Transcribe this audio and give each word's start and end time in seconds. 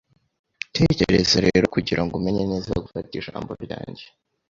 Tekereza 0.75 1.37
rero 1.45 1.65
kugirango 1.75 2.13
umenye 2.15 2.43
neza 2.51 2.81
gufata 2.83 3.11
ijambo 3.19 3.51
ryanjye 3.65 4.05